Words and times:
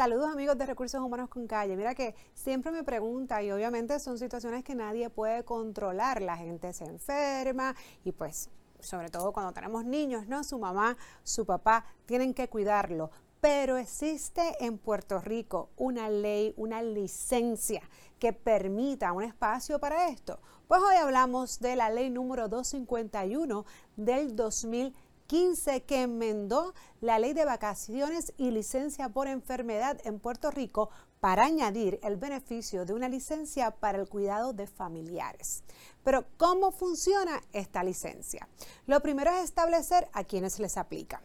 Saludos 0.00 0.30
amigos 0.32 0.56
de 0.56 0.64
Recursos 0.64 0.98
Humanos 0.98 1.28
con 1.28 1.46
Calle. 1.46 1.76
Mira 1.76 1.94
que 1.94 2.14
siempre 2.32 2.72
me 2.72 2.82
pregunta 2.82 3.42
y 3.42 3.50
obviamente 3.50 4.00
son 4.00 4.16
situaciones 4.16 4.64
que 4.64 4.74
nadie 4.74 5.10
puede 5.10 5.44
controlar. 5.44 6.22
La 6.22 6.38
gente 6.38 6.72
se 6.72 6.86
enferma 6.86 7.76
y 8.02 8.12
pues 8.12 8.48
sobre 8.78 9.10
todo 9.10 9.30
cuando 9.34 9.52
tenemos 9.52 9.84
niños, 9.84 10.26
¿no? 10.26 10.42
Su 10.42 10.58
mamá, 10.58 10.96
su 11.22 11.44
papá 11.44 11.84
tienen 12.06 12.32
que 12.32 12.48
cuidarlo. 12.48 13.10
Pero 13.42 13.76
existe 13.76 14.64
en 14.64 14.78
Puerto 14.78 15.20
Rico 15.20 15.68
una 15.76 16.08
ley, 16.08 16.54
una 16.56 16.82
licencia 16.82 17.82
que 18.18 18.32
permita 18.32 19.12
un 19.12 19.22
espacio 19.22 19.78
para 19.80 20.08
esto. 20.08 20.40
Pues 20.66 20.80
hoy 20.80 20.96
hablamos 20.96 21.60
de 21.60 21.76
la 21.76 21.90
ley 21.90 22.08
número 22.08 22.48
251 22.48 23.66
del 23.96 24.34
2015 24.34 25.09
15 25.30 25.84
que 25.84 26.02
enmendó 26.02 26.74
la 27.00 27.20
ley 27.20 27.34
de 27.34 27.44
vacaciones 27.44 28.32
y 28.36 28.50
licencia 28.50 29.10
por 29.10 29.28
enfermedad 29.28 29.96
en 30.02 30.18
Puerto 30.18 30.50
Rico 30.50 30.90
para 31.20 31.44
añadir 31.44 32.00
el 32.02 32.16
beneficio 32.16 32.84
de 32.84 32.94
una 32.94 33.08
licencia 33.08 33.70
para 33.70 33.98
el 33.98 34.08
cuidado 34.08 34.52
de 34.52 34.66
familiares. 34.66 35.62
Pero, 36.02 36.24
¿cómo 36.36 36.72
funciona 36.72 37.44
esta 37.52 37.84
licencia? 37.84 38.48
Lo 38.88 38.98
primero 39.02 39.30
es 39.30 39.44
establecer 39.44 40.08
a 40.14 40.24
quienes 40.24 40.58
les 40.58 40.76
aplica. 40.76 41.22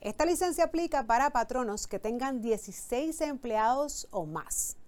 Esta 0.00 0.24
licencia 0.24 0.64
aplica 0.64 1.06
para 1.06 1.28
patronos 1.28 1.86
que 1.86 1.98
tengan 1.98 2.40
16 2.40 3.20
empleados 3.20 4.08
o 4.12 4.24
más. 4.24 4.78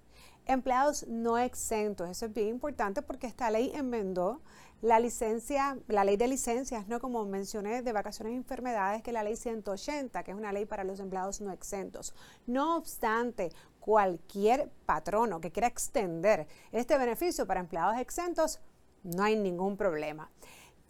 Empleados 0.47 1.07
no 1.07 1.37
exentos, 1.37 2.09
eso 2.09 2.25
es 2.25 2.33
bien 2.33 2.49
importante 2.49 3.03
porque 3.03 3.27
esta 3.27 3.51
ley 3.51 3.73
enmendó 3.75 4.41
la 4.81 5.01
licencia, 5.01 5.79
la 5.89 6.05
ley 6.05 6.17
de 6.17 6.29
licencias, 6.29 6.87
¿no? 6.87 7.01
Como 7.01 7.25
mencioné, 7.25 7.83
de 7.83 7.93
vacaciones 7.93 8.35
y 8.35 8.37
enfermedades, 8.37 9.03
que 9.03 9.11
es 9.11 9.15
la 9.15 9.25
ley 9.25 9.37
180, 9.37 10.23
que 10.23 10.31
es 10.31 10.37
una 10.37 10.53
ley 10.53 10.67
para 10.67 10.85
los 10.85 11.01
empleados 11.01 11.41
no 11.41 11.53
exentos. 11.53 12.15
No 12.47 12.77
obstante, 12.77 13.51
cualquier 13.81 14.71
patrono 14.87 15.41
que 15.41 15.51
quiera 15.51 15.67
extender 15.67 16.47
este 16.73 16.97
beneficio 16.97 17.47
para 17.47 17.61
empleados 17.61 17.99
exentos, 17.99 18.61
no 19.03 19.25
hay 19.25 19.37
ningún 19.37 19.77
problema. 19.77 20.31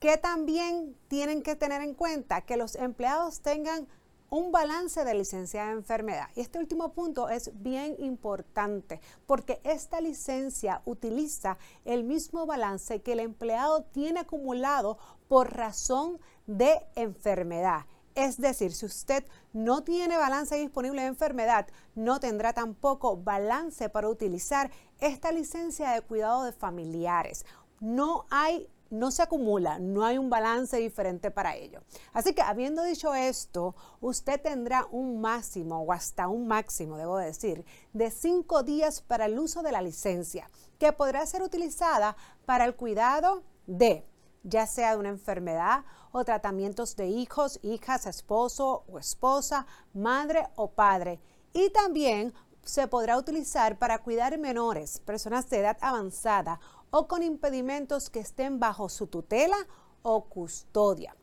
Que 0.00 0.16
también 0.16 0.96
tienen 1.08 1.42
que 1.42 1.56
tener 1.56 1.80
en 1.82 1.94
cuenta 1.94 2.42
que 2.42 2.56
los 2.56 2.76
empleados 2.76 3.40
tengan 3.40 3.88
un 4.30 4.52
balance 4.52 5.04
de 5.04 5.14
licencia 5.14 5.66
de 5.66 5.72
enfermedad. 5.72 6.28
Y 6.34 6.40
este 6.40 6.58
último 6.58 6.92
punto 6.92 7.28
es 7.28 7.50
bien 7.62 7.96
importante 7.98 9.00
porque 9.26 9.60
esta 9.64 10.00
licencia 10.00 10.82
utiliza 10.84 11.58
el 11.84 12.04
mismo 12.04 12.46
balance 12.46 13.00
que 13.02 13.12
el 13.12 13.20
empleado 13.20 13.84
tiene 13.84 14.20
acumulado 14.20 14.98
por 15.28 15.54
razón 15.54 16.20
de 16.46 16.80
enfermedad. 16.94 17.86
Es 18.14 18.40
decir, 18.40 18.72
si 18.72 18.84
usted 18.84 19.24
no 19.52 19.84
tiene 19.84 20.16
balance 20.16 20.56
disponible 20.56 21.02
de 21.02 21.08
enfermedad, 21.08 21.68
no 21.94 22.18
tendrá 22.18 22.52
tampoco 22.52 23.16
balance 23.16 23.88
para 23.88 24.08
utilizar 24.08 24.72
esta 24.98 25.30
licencia 25.30 25.90
de 25.90 26.00
cuidado 26.00 26.42
de 26.42 26.52
familiares. 26.52 27.46
No 27.80 28.26
hay 28.30 28.68
no 28.90 29.10
se 29.10 29.22
acumula, 29.22 29.78
no 29.78 30.04
hay 30.04 30.18
un 30.18 30.30
balance 30.30 30.76
diferente 30.78 31.30
para 31.30 31.56
ello. 31.56 31.82
Así 32.12 32.34
que 32.34 32.42
habiendo 32.42 32.82
dicho 32.82 33.14
esto, 33.14 33.74
usted 34.00 34.40
tendrá 34.40 34.86
un 34.90 35.20
máximo 35.20 35.82
o 35.82 35.92
hasta 35.92 36.28
un 36.28 36.46
máximo, 36.46 36.96
debo 36.96 37.18
decir, 37.18 37.64
de 37.92 38.10
cinco 38.10 38.62
días 38.62 39.00
para 39.00 39.26
el 39.26 39.38
uso 39.38 39.62
de 39.62 39.72
la 39.72 39.82
licencia, 39.82 40.50
que 40.78 40.92
podrá 40.92 41.24
ser 41.26 41.42
utilizada 41.42 42.16
para 42.46 42.64
el 42.64 42.74
cuidado 42.76 43.42
de 43.66 44.06
ya 44.42 44.66
sea 44.66 44.92
de 44.92 44.98
una 44.98 45.08
enfermedad 45.10 45.84
o 46.12 46.24
tratamientos 46.24 46.96
de 46.96 47.08
hijos, 47.08 47.58
hijas, 47.62 48.06
esposo 48.06 48.84
o 48.88 48.98
esposa, 48.98 49.66
madre 49.92 50.48
o 50.56 50.70
padre. 50.70 51.20
Y 51.52 51.70
también 51.70 52.32
se 52.62 52.86
podrá 52.86 53.16
utilizar 53.16 53.78
para 53.78 53.98
cuidar 54.02 54.36
menores, 54.38 55.00
personas 55.00 55.48
de 55.48 55.60
edad 55.60 55.78
avanzada 55.80 56.60
o 56.90 57.06
con 57.06 57.22
impedimentos 57.22 58.10
que 58.10 58.20
estén 58.20 58.58
bajo 58.58 58.88
su 58.88 59.06
tutela 59.06 59.56
o 60.02 60.24
custodia. 60.24 61.16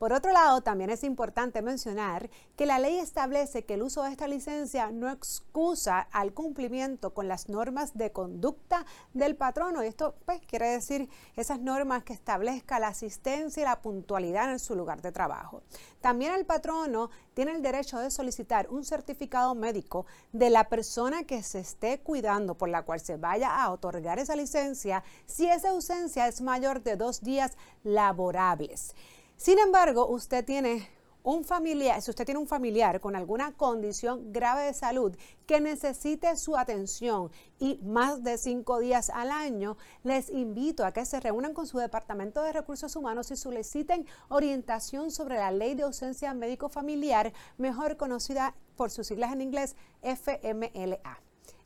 Por 0.00 0.14
otro 0.14 0.32
lado, 0.32 0.62
también 0.62 0.88
es 0.88 1.04
importante 1.04 1.60
mencionar 1.60 2.30
que 2.56 2.64
la 2.64 2.78
ley 2.78 2.96
establece 2.96 3.66
que 3.66 3.74
el 3.74 3.82
uso 3.82 4.02
de 4.02 4.10
esta 4.10 4.26
licencia 4.26 4.90
no 4.90 5.10
excusa 5.10 6.08
al 6.10 6.32
cumplimiento 6.32 7.12
con 7.12 7.28
las 7.28 7.50
normas 7.50 7.98
de 7.98 8.10
conducta 8.10 8.86
del 9.12 9.36
patrono. 9.36 9.82
Esto 9.82 10.14
pues, 10.24 10.40
quiere 10.46 10.68
decir 10.68 11.10
esas 11.36 11.60
normas 11.60 12.02
que 12.02 12.14
establezca 12.14 12.78
la 12.78 12.88
asistencia 12.88 13.60
y 13.60 13.66
la 13.66 13.82
puntualidad 13.82 14.50
en 14.50 14.58
su 14.58 14.74
lugar 14.74 15.02
de 15.02 15.12
trabajo. 15.12 15.64
También 16.00 16.32
el 16.32 16.46
patrono 16.46 17.10
tiene 17.34 17.52
el 17.52 17.60
derecho 17.60 17.98
de 17.98 18.10
solicitar 18.10 18.70
un 18.70 18.86
certificado 18.86 19.54
médico 19.54 20.06
de 20.32 20.48
la 20.48 20.70
persona 20.70 21.24
que 21.24 21.42
se 21.42 21.58
esté 21.58 22.00
cuidando 22.00 22.56
por 22.56 22.70
la 22.70 22.86
cual 22.86 23.00
se 23.00 23.18
vaya 23.18 23.54
a 23.54 23.70
otorgar 23.70 24.18
esa 24.18 24.34
licencia 24.34 25.04
si 25.26 25.46
esa 25.46 25.68
ausencia 25.68 26.26
es 26.26 26.40
mayor 26.40 26.82
de 26.82 26.96
dos 26.96 27.20
días 27.20 27.52
laborables. 27.84 28.94
Sin 29.40 29.58
embargo, 29.58 30.06
usted 30.06 30.44
tiene 30.44 30.86
un 31.22 31.46
familiar, 31.46 32.02
si 32.02 32.10
usted 32.10 32.26
tiene 32.26 32.38
un 32.38 32.46
familiar 32.46 33.00
con 33.00 33.16
alguna 33.16 33.56
condición 33.56 34.34
grave 34.34 34.64
de 34.64 34.74
salud 34.74 35.16
que 35.46 35.62
necesite 35.62 36.36
su 36.36 36.58
atención 36.58 37.32
y 37.58 37.80
más 37.82 38.22
de 38.22 38.36
cinco 38.36 38.80
días 38.80 39.08
al 39.08 39.30
año, 39.30 39.78
les 40.02 40.28
invito 40.28 40.84
a 40.84 40.92
que 40.92 41.06
se 41.06 41.20
reúnan 41.20 41.54
con 41.54 41.66
su 41.66 41.78
Departamento 41.78 42.42
de 42.42 42.52
Recursos 42.52 42.94
Humanos 42.96 43.30
y 43.30 43.36
soliciten 43.36 44.04
orientación 44.28 45.10
sobre 45.10 45.38
la 45.38 45.50
Ley 45.50 45.74
de 45.74 45.84
Ausencia 45.84 46.34
Médico 46.34 46.68
Familiar, 46.68 47.32
mejor 47.56 47.96
conocida 47.96 48.54
por 48.76 48.90
sus 48.90 49.06
siglas 49.06 49.32
en 49.32 49.40
inglés 49.40 49.74
FMLA. 50.02 51.22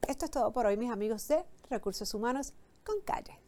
Esto 0.06 0.26
es 0.26 0.30
todo 0.30 0.52
por 0.52 0.66
hoy, 0.66 0.76
mis 0.76 0.92
amigos 0.92 1.26
de 1.26 1.44
Recursos 1.70 2.14
Humanos 2.14 2.54
con 2.84 3.00
Calle. 3.00 3.41